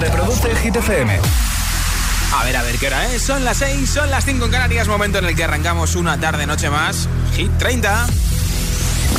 [0.00, 1.18] Reproduce Hit FM.
[2.32, 3.22] A ver, a ver, ¿qué hora es?
[3.22, 6.46] Son las 6, son las 5 en Canarias, momento en el que arrancamos una tarde,
[6.46, 7.08] noche más.
[7.34, 8.06] Hit 30.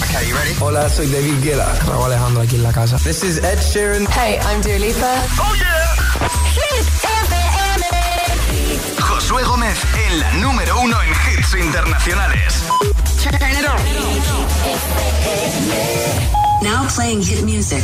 [0.04, 0.56] Okay, you ready?
[0.60, 1.68] Hola, soy David Guetta.
[1.88, 2.98] Raúl Alejandro aquí en la casa.
[2.98, 4.08] This is Ed Sheeran.
[4.12, 5.22] Hey, I'm Dua Lipa.
[5.40, 5.96] Oh yeah.
[6.54, 7.86] Hit FM.
[9.02, 9.78] Josué Gómez
[10.08, 12.64] en la número uno en hits internacionales.
[13.22, 13.80] Turn it on.
[16.64, 17.84] Now playing hit music.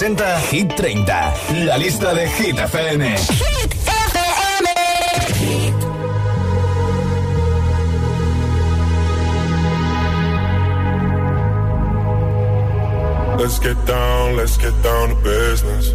[0.00, 3.02] Presenta Hit 30, la lista de Hit FM.
[13.36, 15.92] Let's get down, let's get down to business.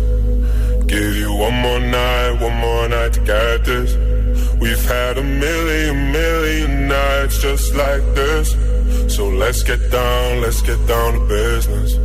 [0.85, 3.95] Give you one more night, one more night to get this.
[4.59, 8.55] We've had a million, million nights just like this.
[9.07, 12.04] So let's get down, let's get down to business.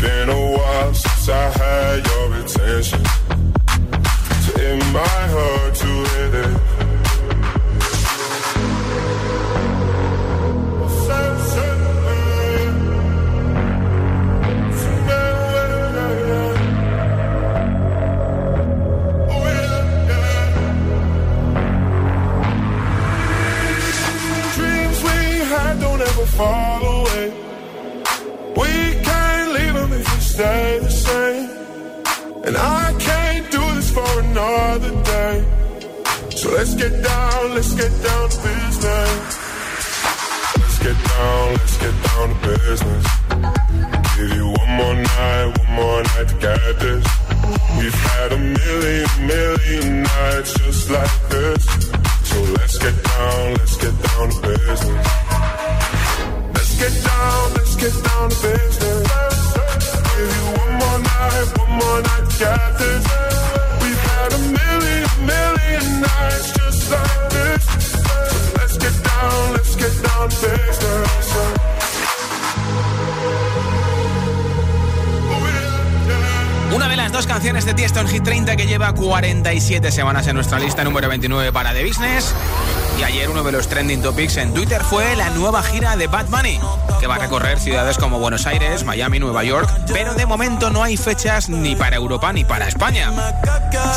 [0.00, 3.04] Been a while since I had your attention.
[4.44, 6.79] So it might hurt to hit it.
[79.90, 82.34] 47 semanas en nuestra lista número 29 para The Business.
[82.98, 86.26] Y ayer uno de los trending topics en Twitter fue la nueva gira de Bad
[86.26, 86.60] Bunny,
[87.00, 90.82] que va a recorrer ciudades como Buenos Aires, Miami, Nueva York, pero de momento no
[90.82, 93.10] hay fechas ni para Europa ni para España.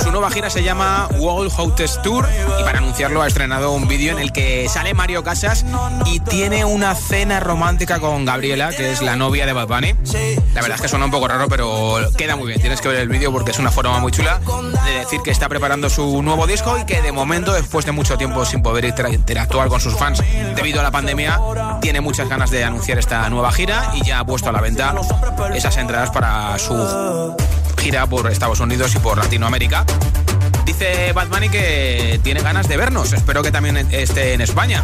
[0.02, 2.28] Su nueva gira se llama World Hottest Tour
[2.60, 5.66] y para anunciarlo ha estrenado un vídeo en el que sale Mario Casas
[6.06, 9.96] y tiene una cena romántica con Gabriela, que es la novia de Bad Bunny.
[10.54, 12.62] La verdad es que suena un poco raro, pero queda muy bien.
[12.62, 14.73] Tienes que ver el vídeo porque es una forma muy chula de
[15.04, 18.46] decir que está preparando su nuevo disco y que de momento, después de mucho tiempo
[18.46, 20.22] sin poder inter- interactuar con sus fans
[20.56, 21.40] debido a la pandemia,
[21.82, 24.94] tiene muchas ganas de anunciar esta nueva gira y ya ha puesto a la venta
[25.54, 27.36] esas entradas para su
[27.80, 29.86] gira por Estados Unidos y por Latinoamérica.
[30.66, 33.12] Dice Bad Bunny que tiene ganas de vernos.
[33.14, 34.84] Espero que también esté en España.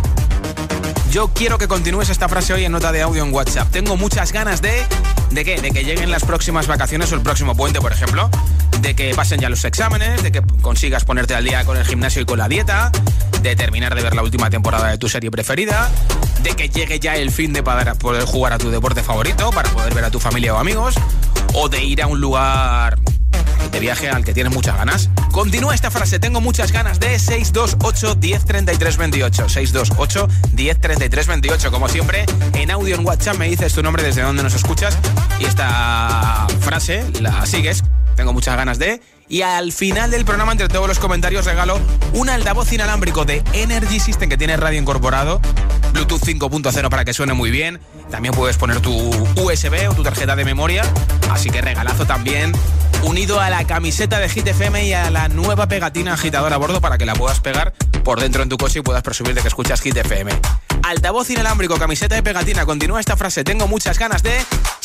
[1.12, 3.72] Yo quiero que continúes esta frase hoy en nota de audio en WhatsApp.
[3.72, 4.86] Tengo muchas ganas de...
[5.32, 5.60] ¿De qué?
[5.60, 8.30] De que lleguen las próximas vacaciones o el próximo puente, por ejemplo.
[8.82, 12.22] De que pasen ya los exámenes, de que consigas ponerte al día con el gimnasio
[12.22, 12.92] y con la dieta,
[13.42, 15.90] de terminar de ver la última temporada de tu serie preferida,
[16.44, 19.96] de que llegue ya el fin de poder jugar a tu deporte favorito, para poder
[19.96, 20.94] ver a tu familia o amigos,
[21.54, 23.00] o de ir a un lugar
[23.72, 25.10] de viaje al que tienes muchas ganas.
[25.32, 29.50] Continúa esta frase, tengo muchas ganas de 628 10 33 28.
[29.50, 31.72] 628 10 33 28.
[31.72, 34.98] Como siempre, en audio en WhatsApp me dices tu nombre desde donde nos escuchas
[35.40, 37.84] y esta frase la sigues.
[38.16, 41.80] Tengo muchas ganas de y al final del programa, entre todos los comentarios, regalo
[42.14, 45.40] un altavoz inalámbrico de Energy System que tiene radio incorporado,
[45.94, 47.80] Bluetooth 5.0 para que suene muy bien.
[48.10, 48.92] También puedes poner tu
[49.42, 50.84] USB o tu tarjeta de memoria.
[51.30, 52.52] Así que regalazo también
[53.04, 56.82] unido a la camiseta de Hit FM y a la nueva pegatina agitadora a bordo
[56.82, 57.74] para que la puedas pegar
[58.04, 60.32] por dentro en tu coche y puedas presumir de que escuchas Hit FM.
[60.84, 62.66] Altavoz inalámbrico, camiseta de pegatina.
[62.66, 63.44] Continúa esta frase.
[63.44, 64.40] Tengo muchas ganas de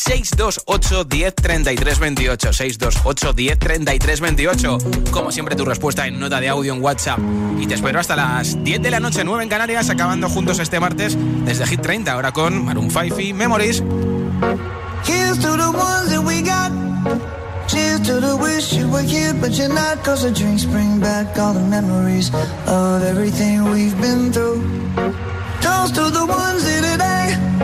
[0.07, 2.53] 628 10 33 28.
[2.53, 4.79] 628 10 33 28.
[5.11, 7.19] Como siempre, tu respuesta en nota de audio en WhatsApp.
[7.59, 10.79] Y te espero hasta las 10 de la noche, 9 en Canarias, acabando juntos este
[10.79, 12.13] martes desde Hit 30.
[12.13, 13.83] Ahora con Maroon 5 y Memories.
[15.07, 16.71] Here's to the ones that we got.
[17.67, 20.05] Cheers to the wish you were here, but you're not.
[20.05, 22.31] Cause the drinks bring back all the memories
[22.67, 24.63] of everything we've been through.
[25.63, 27.64] Toast to the ones here today.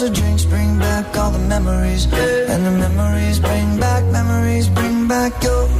[0.00, 2.06] The drinks bring back all the memories.
[2.06, 5.79] And the memories bring back, memories bring back your.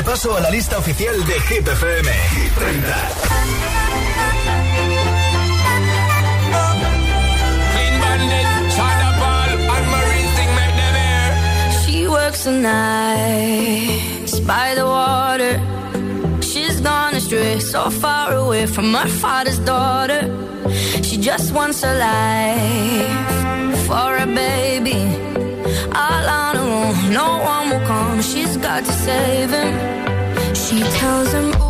[0.00, 2.08] Repaso a la lista oficial de Hit FM.
[2.34, 2.94] Hit 30.
[11.84, 15.60] She works the nights by the water.
[16.40, 20.22] She's gone astray, so far away from her father's daughter.
[21.02, 25.00] She just wants a life for a baby.
[25.94, 28.20] All on her own, no one come.
[28.22, 29.74] She's got to save him.
[30.54, 31.69] She tells him,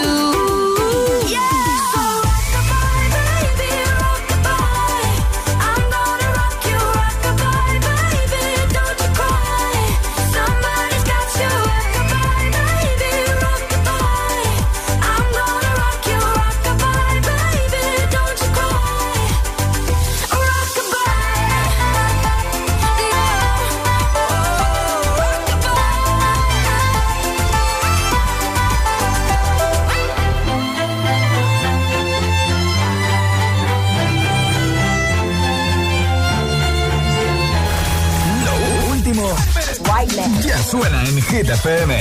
[40.61, 41.99] Suena en Hit FM.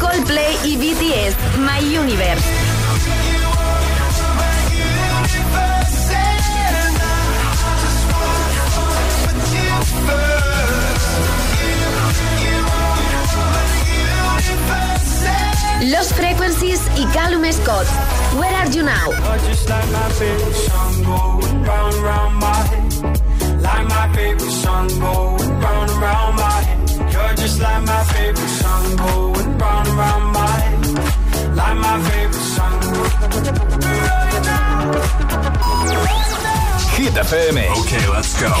[0.00, 2.44] Coldplay y BTS, My Universe.
[15.86, 17.86] Los Frequencies y Callum Scott.
[18.38, 19.10] Where are you now?
[23.80, 26.00] Just like my favorite song going round and round my head.
[26.00, 27.12] Like my favorite song going round and round my head.
[27.12, 31.56] You're just like my favorite song going round and round my head.
[31.56, 32.80] Like my favorite song.
[36.96, 37.56] Hit FM.
[37.80, 38.52] Okay, let's go.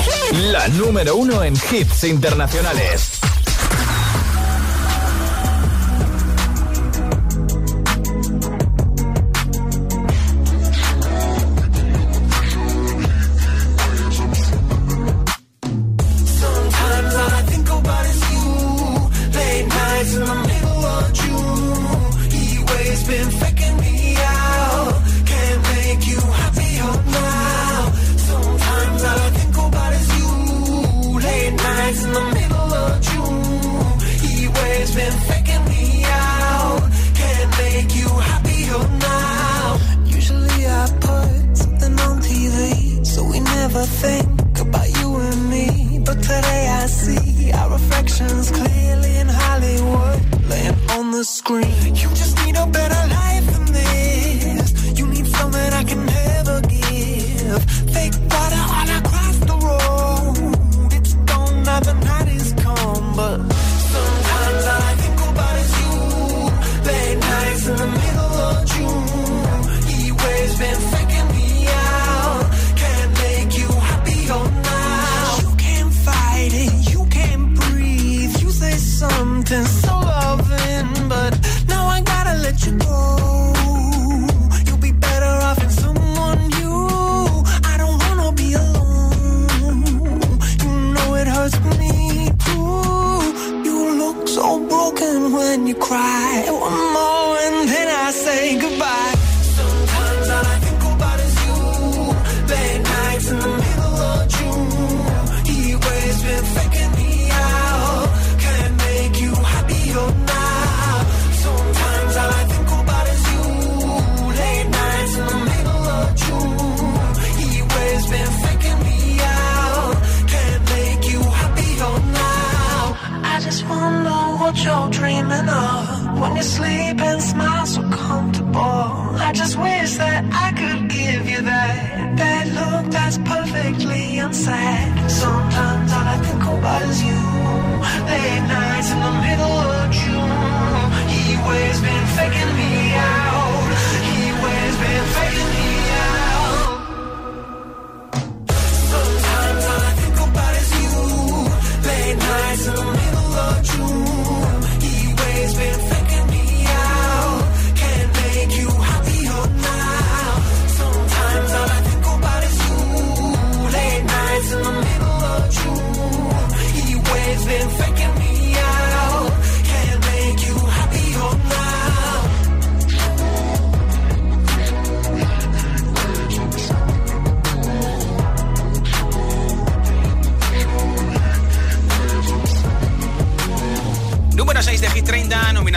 [0.52, 3.19] La número uno en hits internacionales.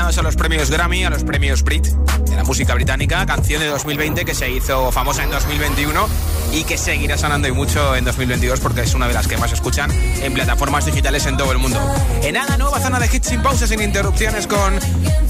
[0.03, 4.25] A los premios Grammy, a los premios Brit de la música británica, canción de 2020
[4.25, 6.07] que se hizo famosa en 2021
[6.51, 9.53] y que seguirá sonando y mucho en 2022 porque es una de las que más
[9.53, 9.89] escuchan
[10.21, 11.79] en plataformas digitales en todo el mundo.
[12.21, 14.77] En Ana, nueva zona de hits sin pausas, sin interrupciones con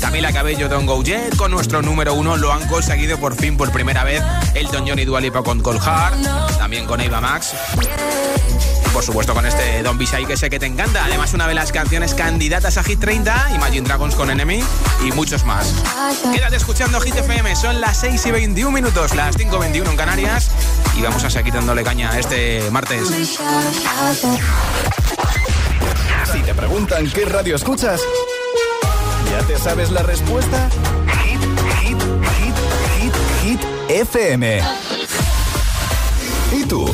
[0.01, 3.71] Camila Cabello, Don Go Jet, con nuestro número uno lo han conseguido por fin por
[3.71, 4.23] primera vez
[4.55, 7.53] Elton John y Dualipa con Cold Heart, también con Eva Max
[8.93, 11.03] por supuesto con este Don Bishay que sé que te encanta.
[11.05, 14.63] Además, una de las canciones candidatas a Hit 30, Imagine Dragons con Enemy
[15.05, 15.73] y muchos más.
[16.31, 19.97] Quédate escuchando Hit FM, son las 6 y 21 minutos, las 5 y 21 en
[19.97, 20.51] Canarias
[20.95, 23.07] y vamos a seguir dándole caña este martes.
[26.31, 28.01] Si te preguntan qué radio escuchas,
[29.31, 30.69] ¿ya te sabes la respuesta?
[31.23, 31.41] Hit,
[31.81, 32.01] hit,
[32.37, 32.55] hit,
[32.99, 34.61] hit, hit, FM.
[36.51, 36.93] ¿Y tú?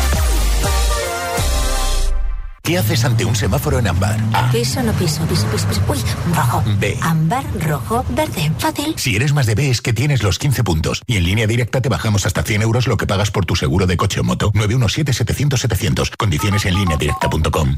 [2.63, 4.19] ¿Qué haces ante un semáforo en ámbar?
[4.33, 4.51] A.
[4.51, 5.81] Piso, no piso, piso, piso, piso.
[5.87, 5.97] Uy,
[6.35, 6.63] rojo.
[6.79, 6.97] B.
[7.01, 8.51] Ámbar, rojo, verde.
[8.59, 8.93] Fácil.
[8.97, 11.01] Si eres más de B es que tienes los 15 puntos.
[11.07, 13.87] Y en línea directa te bajamos hasta 100 euros lo que pagas por tu seguro
[13.87, 14.51] de coche o moto.
[14.51, 16.15] 917-700-700.
[16.17, 17.77] Condiciones en línea directa.com.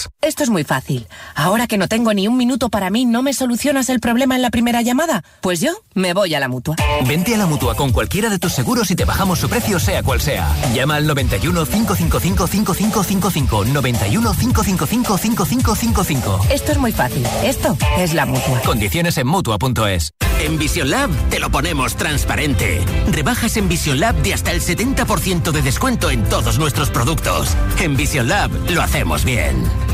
[0.21, 1.07] Esto es muy fácil.
[1.35, 4.41] Ahora que no tengo ni un minuto para mí, ¿no me solucionas el problema en
[4.41, 5.23] la primera llamada?
[5.41, 6.75] Pues yo me voy a la mutua.
[7.07, 10.03] Vente a la mutua con cualquiera de tus seguros y te bajamos su precio, sea
[10.03, 10.53] cual sea.
[10.73, 13.65] Llama al 91 555 5555.
[13.65, 16.45] 91 555 5555.
[16.51, 17.25] Esto es muy fácil.
[17.43, 18.61] Esto es la mutua.
[18.61, 20.13] Condiciones en mutua.es.
[20.39, 22.83] En Vision Lab te lo ponemos transparente.
[23.11, 27.55] Rebajas en Vision Lab de hasta el 70% de descuento en todos nuestros productos.
[27.79, 29.90] En Vision Lab lo hacemos bien.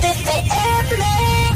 [0.00, 1.47] KDFM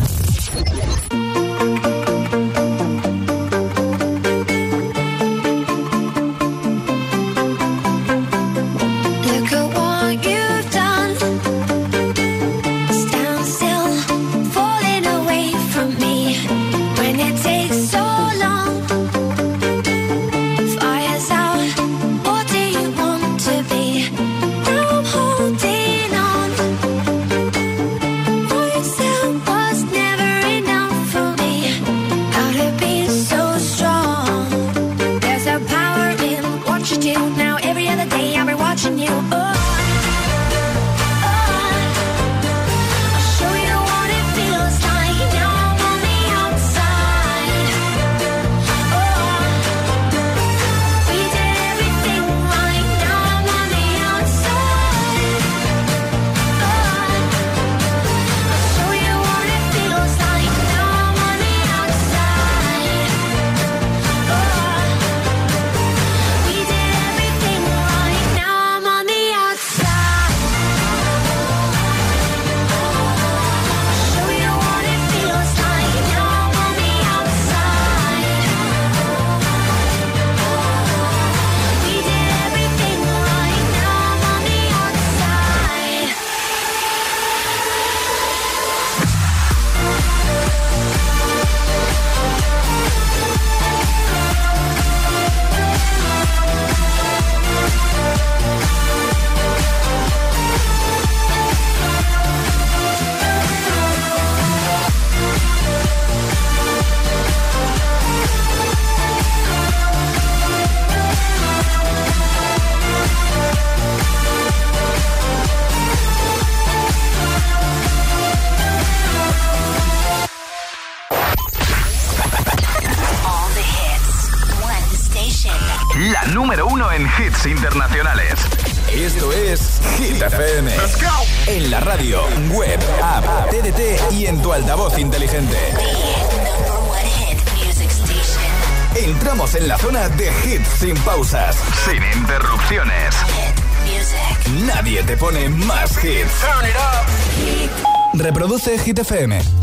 [148.85, 149.62] Hit FM.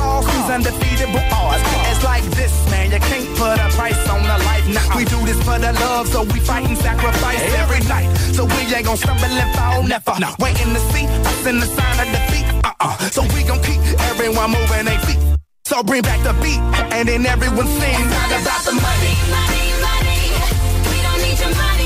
[0.00, 1.62] cause these undefeatable odds.
[1.90, 4.66] It's like this, man, you can't put a price on the life.
[4.76, 8.08] Nah, we do this for the love, so we fight and sacrifice every night.
[8.36, 10.14] So we ain't gonna stumble and fall, never.
[10.18, 10.34] Nah.
[10.38, 12.46] Waiting to see us in the sign of defeat.
[12.64, 12.96] Uh-uh.
[13.14, 15.20] So we gon' keep everyone moving their feet.
[15.64, 16.60] So bring back the beat,
[16.96, 18.00] and then everyone sing.
[18.00, 20.20] It's not about the money, money, money.
[20.90, 21.79] We don't need your money.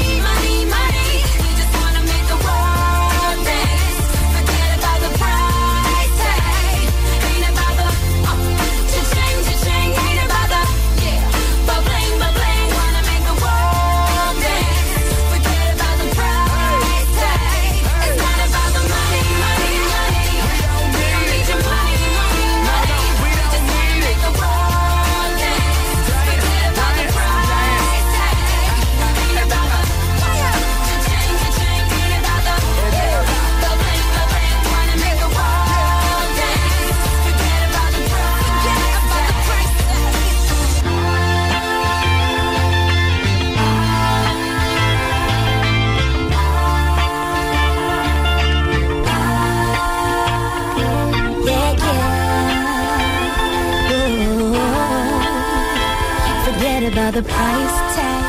[57.14, 58.24] the price tag.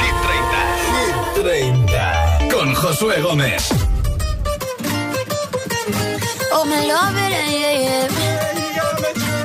[0.00, 0.92] Hit 30.
[0.92, 2.50] Hit 30.
[2.50, 3.72] Con Josué Gómez.
[6.52, 8.08] Oh, me love it, yeah, yeah.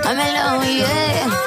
[0.03, 0.35] I'm in
[0.79, 1.46] yeah.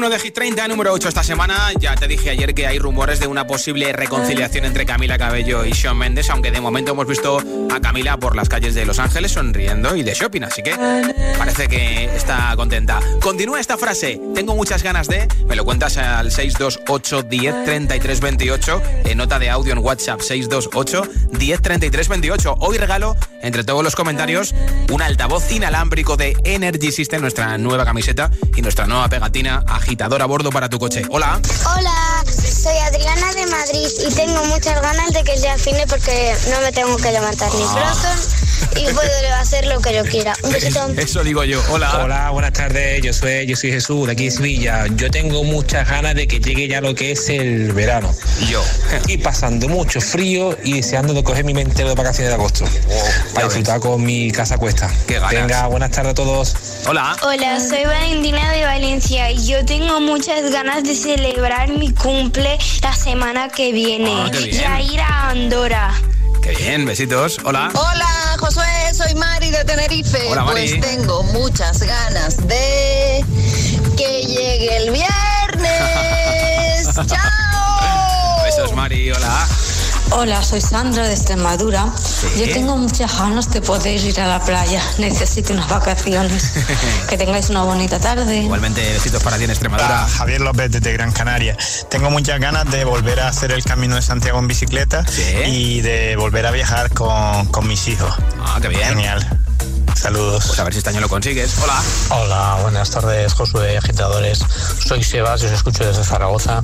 [0.00, 1.72] 1 de Hit 30, número 8 esta semana.
[1.78, 5.74] Ya te dije ayer que hay rumores de una posible reconciliación entre Camila Cabello y
[5.74, 7.36] Sean Mendes, aunque de momento hemos visto
[7.70, 10.74] a Camila por las calles de Los Ángeles sonriendo y de shopping, así que
[11.36, 12.98] parece que está contenta.
[13.20, 15.28] Continúa esta frase, tengo muchas ganas de...
[15.46, 21.02] Me lo cuentas al 628 10 33 28, en nota de audio en WhatsApp 628
[21.32, 22.56] 10 33 28.
[22.60, 24.54] Hoy regalo, entre todos los comentarios,
[24.90, 30.22] un altavoz inalámbrico de Energy System, nuestra nueva camiseta y nuestra nueva pegatina a agitador
[30.22, 31.02] a bordo para tu coche.
[31.10, 31.40] Hola.
[31.76, 36.60] Hola, soy Adriana de Madrid y tengo muchas ganas de que sea fine porque no
[36.60, 38.40] me tengo que levantar ni pronto
[38.76, 40.34] y puedo hacer lo que yo quiera.
[40.42, 40.86] Un besito.
[40.96, 41.62] Eso digo yo.
[41.70, 42.04] Hola.
[42.04, 43.02] Hola, buenas tardes.
[43.02, 44.86] Yo soy, yo soy Jesús de aquí de Sevilla.
[44.94, 48.14] Yo tengo muchas ganas de que llegue ya lo que es el verano.
[48.48, 48.62] Yo.
[49.08, 52.64] Y pasando mucho frío y deseando de coger mi mentero de vacaciones de agosto.
[53.34, 54.90] para disfrutar con mi casa cuesta.
[55.06, 55.30] Qué ganas.
[55.30, 56.54] Venga, buenas tardes a todos.
[56.86, 57.16] Hola.
[57.22, 62.94] Hola, soy Valentina de Valencia y yo tengo muchas ganas de celebrar mi cumple la
[62.94, 64.12] semana que viene
[64.50, 65.92] y a ir a Andorra.
[66.42, 67.38] Qué bien, besitos.
[67.44, 67.70] Hola.
[67.74, 68.64] Hola, Josué,
[68.94, 70.26] soy Mari de Tenerife.
[70.28, 70.68] Hola, Mari.
[70.68, 73.24] Pues tengo muchas ganas de
[73.96, 75.10] que llegue el viernes.
[77.06, 78.42] ¡Chao!
[78.44, 79.10] Besos, Mari.
[79.12, 79.48] Hola.
[80.12, 81.86] Hola, soy Sandra de Extremadura.
[82.36, 84.82] Yo tengo muchas ganas de poder ir a la playa.
[84.98, 86.52] Necesito unas vacaciones.
[87.08, 88.38] que tengáis una bonita tarde.
[88.38, 90.08] Igualmente, besitos para ti en Hola, Extremadura.
[90.08, 91.56] Javier López desde Gran Canaria.
[91.90, 95.04] Tengo muchas ganas de volver a hacer el camino de Santiago en bicicleta
[95.46, 98.12] y de volver a viajar con, con mis hijos.
[98.40, 98.82] Ah, qué bien.
[98.82, 99.40] Genial.
[99.94, 100.44] Saludos.
[100.46, 101.56] Pues a ver si este año lo consigues.
[101.62, 101.82] Hola.
[102.10, 104.40] Hola, buenas tardes, Josué Agitadores.
[104.84, 106.62] Soy Sebas, os escucho desde Zaragoza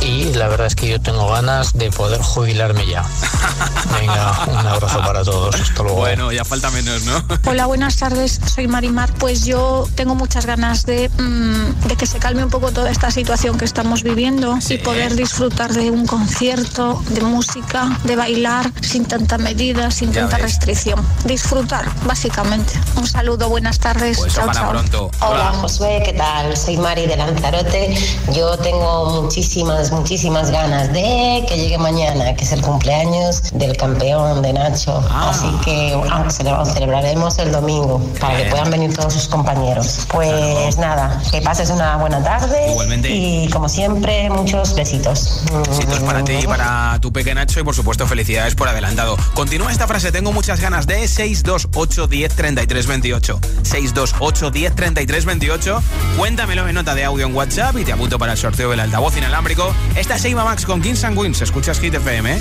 [0.00, 3.04] y la verdad es que yo tengo ganas de poder jubilarme ya.
[4.00, 5.54] Venga, un abrazo para todos.
[5.54, 5.98] Hasta luego.
[5.98, 7.22] Bueno, ya falta menos, ¿no?
[7.46, 8.40] Hola, buenas tardes.
[8.54, 9.12] Soy Marimar.
[9.14, 13.10] Pues yo tengo muchas ganas de, mm, de que se calme un poco toda esta
[13.10, 19.04] situación que estamos viviendo y poder disfrutar de un concierto, de música, de bailar sin
[19.04, 20.44] tanta medida, sin Ya tanta ves.
[20.46, 21.04] restricción.
[21.24, 22.72] Disfrutar, básicamente.
[22.96, 24.18] Un saludo, buenas tardes.
[24.18, 24.70] Pues chao, chao.
[24.70, 25.10] pronto.
[25.20, 26.56] Hola Josué, ¿qué tal?
[26.56, 27.94] Soy Mari de Lanzarote.
[28.32, 34.42] Yo tengo muchísimas, muchísimas ganas de que llegue mañana, que es el cumpleaños del campeón
[34.42, 35.02] de Nacho.
[35.10, 35.30] Ah.
[35.30, 35.98] Así que
[36.30, 40.06] celebraremos el domingo para que puedan venir todos sus compañeros.
[40.12, 42.70] Pues nada, que pases una buena tarde.
[42.70, 43.10] Igualmente.
[43.10, 45.42] Y como siempre, muchos besitos.
[45.68, 49.16] Besitos para ti y para tu pequeño Nacho y por supuesto felicidades por adelantado.
[49.34, 53.40] Continúa esta frase, tengo muchas ganas de 628 10 33 28.
[53.62, 55.82] 628 10 33 28.
[56.16, 59.16] Cuéntamelo en nota de audio en WhatsApp y te apunto para el sorteo del altavoz
[59.16, 59.72] inalámbrico.
[59.94, 61.42] Esta es Eva Max con Kings and Queens.
[61.42, 62.40] Escuchas Hit FM, ¿eh?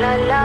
[0.00, 0.44] La la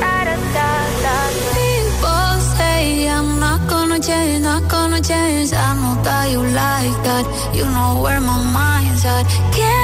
[0.00, 0.68] da da da
[1.04, 1.16] da.
[1.56, 5.52] People say I'm not gonna change, not gonna change.
[5.52, 7.24] I know that you like that.
[7.54, 9.24] You know where my mind's at.
[9.52, 9.83] Can't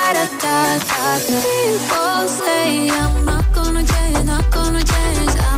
[0.03, 0.55] da da da
[0.89, 1.41] da.
[1.43, 5.52] People say I'm not gonna change, not gonna change.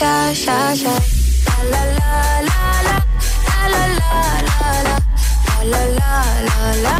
[0.00, 0.98] Shy, shy, shy.
[1.46, 3.04] La la la la la
[3.72, 6.16] la la la la la la
[6.48, 6.96] la la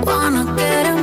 [0.09, 1.00] wanna get emotional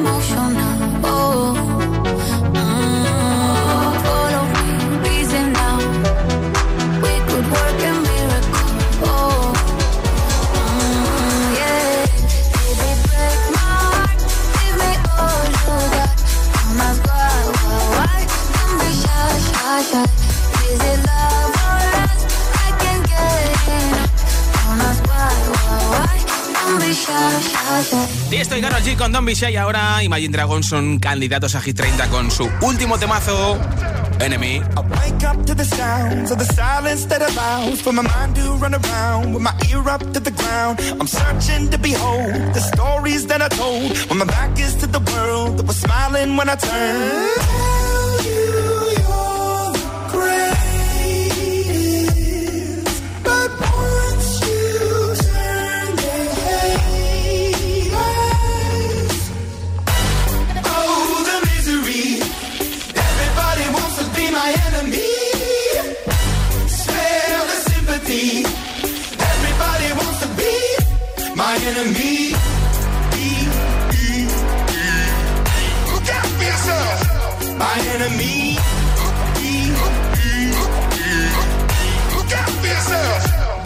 [28.38, 32.30] Tiesto y G con Don Bishai ahora Imagine Dragons son candidatos a Hit 30 con
[32.30, 33.60] su último temazo
[34.20, 34.62] Enemy.
[42.54, 43.98] The stories that I told
[46.38, 47.77] when I turned.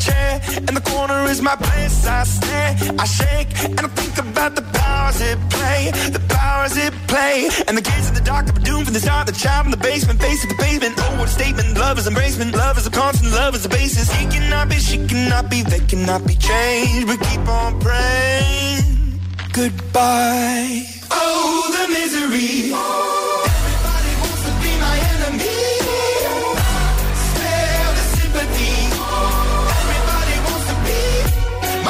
[0.00, 2.06] Chair in the corner is my place.
[2.06, 5.90] I stare, I shake, and I think about the powers it play.
[6.16, 7.48] The powers it play.
[7.68, 9.26] And the kids in the dark are doomed from the start.
[9.26, 10.94] The child in the basement, face of the pavement.
[10.98, 11.76] Oh, what a statement.
[11.76, 12.52] Love is embracement.
[12.54, 13.32] Love is a constant.
[13.32, 14.10] Love is a basis.
[14.12, 17.06] He cannot be, she cannot be, they cannot be changed.
[17.06, 19.20] But keep on praying.
[19.52, 20.86] Goodbye.
[21.10, 23.19] Oh, the misery.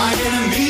[0.00, 0.69] My enemy.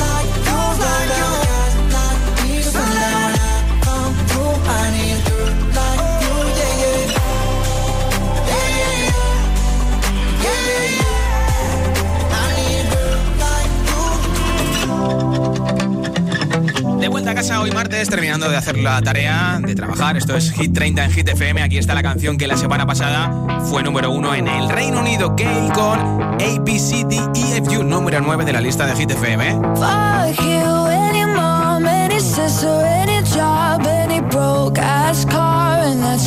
[16.99, 20.17] De vuelta a casa hoy martes, terminando de hacer la tarea de trabajar.
[20.17, 21.63] Esto es Hit 30 en Hit FM.
[21.63, 23.31] Aquí está la canción que la semana pasada
[23.69, 25.35] fue número uno en el Reino Unido.
[25.35, 25.99] Gale con
[26.33, 29.59] ABCDEFU, número 9 de la lista de Hit FM.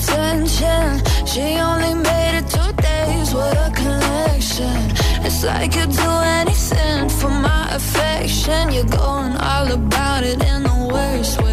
[0.00, 1.02] attention.
[1.26, 4.78] She only made it two days, with a connection.
[5.24, 8.72] It's like you'd do anything for my affection.
[8.72, 11.49] You're going all about it in the worst ways.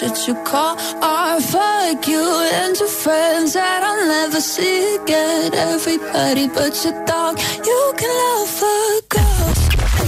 [0.00, 0.76] You call.
[0.76, 2.24] Fuck you
[2.54, 5.52] and your friends that I'll never see again.
[5.54, 9.52] Everybody but your dog, you can love a girl.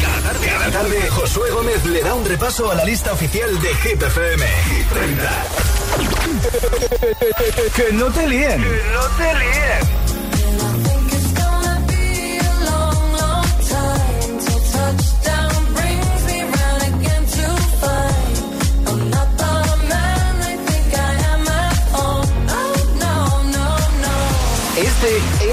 [0.01, 3.75] Cada tarde, cada tarde, Josué Gómez le da un repaso a la lista oficial de
[3.77, 4.47] Hit FM.
[4.47, 5.65] Hit 30.
[7.77, 8.63] que no te líen.
[8.63, 10.04] Que no te líen.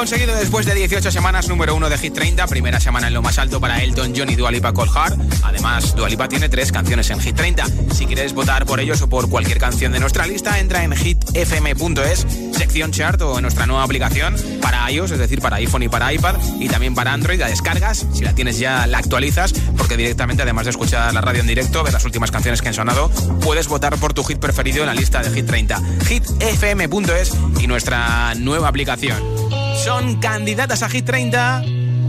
[0.00, 3.36] Conseguido después de 18 semanas, número uno de Hit 30, primera semana en lo más
[3.36, 5.14] alto para Elton John y Dualipa Colhart.
[5.42, 7.66] Además, Dualipa tiene tres canciones en Hit 30.
[7.92, 12.26] Si quieres votar por ellos o por cualquier canción de nuestra lista, entra en hitfm.es,
[12.56, 16.10] sección chart o en nuestra nueva aplicación para iOS, es decir, para iPhone y para
[16.14, 17.38] iPad, y también para Android.
[17.38, 21.42] La descargas, si la tienes ya, la actualizas, porque directamente, además de escuchar la radio
[21.42, 23.10] en directo, ver las últimas canciones que han sonado,
[23.42, 25.78] puedes votar por tu hit preferido en la lista de Hit 30.
[26.08, 29.49] hitfm.es y nuestra nueva aplicación
[29.84, 31.62] son candidatas a Hit 30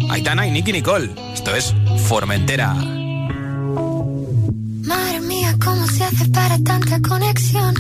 [0.10, 1.10] Aitana y Nicky Nicole.
[1.34, 1.74] Esto es
[2.08, 2.74] Formentera.
[4.84, 7.74] Madre mía, ¿cómo se hace para tanta conexión?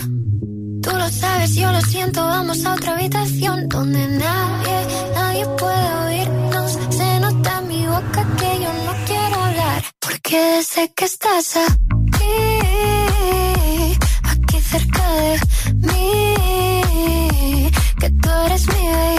[0.81, 6.77] Tú lo sabes, yo lo siento, vamos a otra habitación donde nadie, nadie puede oírnos.
[6.89, 12.33] Se nota en mi boca que yo no quiero hablar, porque sé que estás aquí,
[14.23, 15.39] aquí cerca de
[15.75, 16.35] mí,
[17.99, 19.11] que tú eres mi recuerdo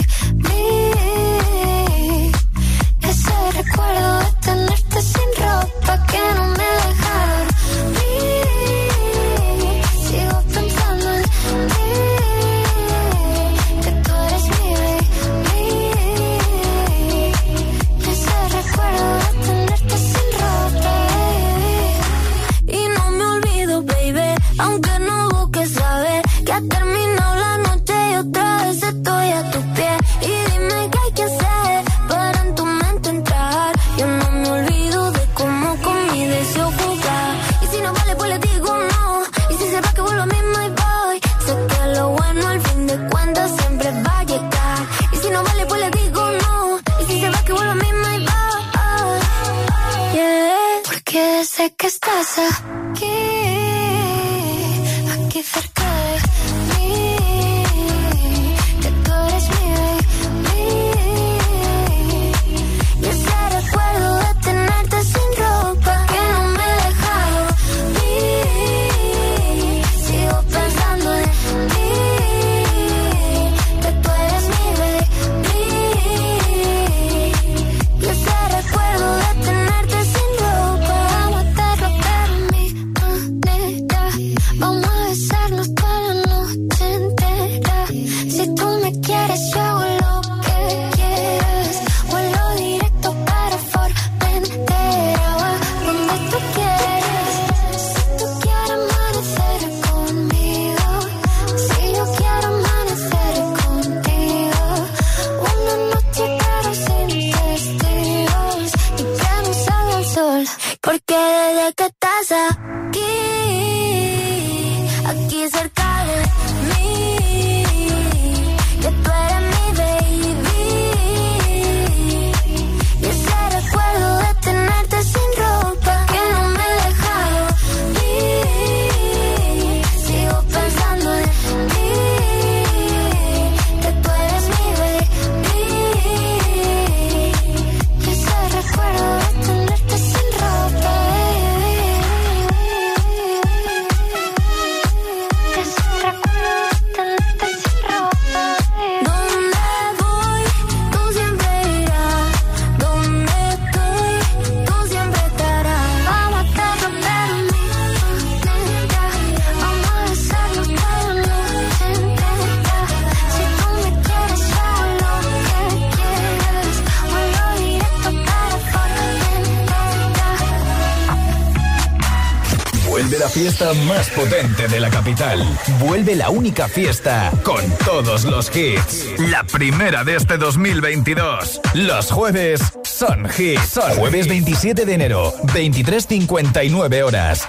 [173.87, 175.43] más potente de la capital.
[175.79, 179.07] Vuelve la única fiesta con todos los hits.
[179.29, 181.61] La primera de este 2022.
[181.73, 183.69] Los jueves son hits.
[183.69, 187.47] Son jueves 27 de enero, 23.59 horas.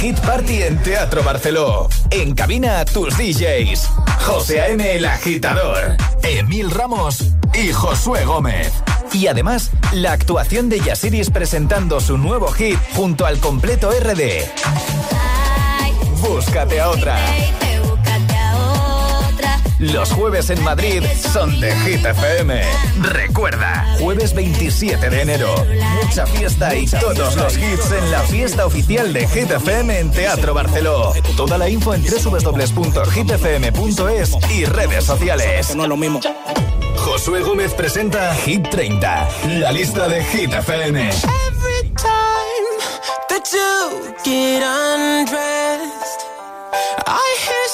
[0.00, 1.88] Hit Party en Teatro Barceló.
[2.10, 3.88] En cabina tus DJs.
[4.20, 4.96] José A.M.
[4.96, 5.96] El Agitador.
[6.22, 8.72] Emil Ramos y Josué Gómez.
[9.12, 15.19] Y además, la actuación de Yasiris presentando su nuevo hit junto al completo RD.
[16.20, 17.18] Búscate a otra.
[19.78, 21.02] Los jueves en Madrid
[21.32, 22.62] son de Hit FM.
[23.00, 25.48] Recuerda, jueves 27 de enero.
[26.02, 30.52] Mucha fiesta y todos los hits en la fiesta oficial de Hit FM en Teatro
[30.52, 31.14] Barceló.
[31.34, 33.16] Toda la info en www.hitfm.es
[34.50, 35.74] y redes sociales.
[35.74, 36.20] No es lo mismo.
[36.96, 39.28] Josué Gómez presenta Hit 30,
[39.60, 41.10] la lista de Hit FM.
[43.52, 46.20] You get undressed,
[47.04, 47.66] I hear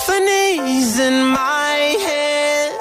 [0.00, 1.74] symphonies in my
[2.06, 2.72] head.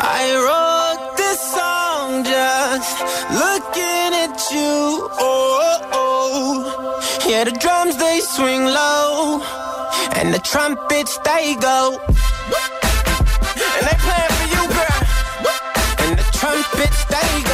[0.00, 3.00] I wrote this song just
[3.32, 5.10] looking at you.
[5.20, 7.28] Oh, oh.
[7.28, 9.42] yeah, the drums they swing low,
[10.14, 12.00] and the trumpets they go.
[13.76, 15.00] And they playing for you, girl.
[15.98, 17.53] And the trumpets they go.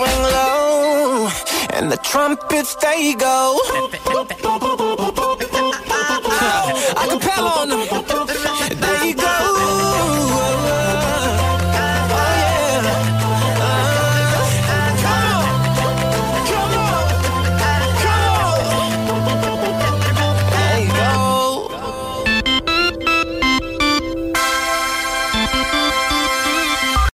[0.00, 1.28] swing low,
[1.74, 3.58] and the trumpets they go.